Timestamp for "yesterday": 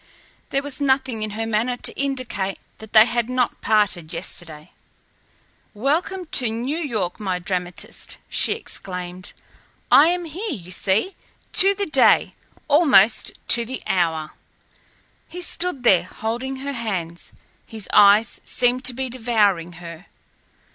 4.11-4.71